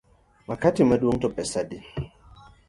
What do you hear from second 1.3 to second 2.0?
pesa adi?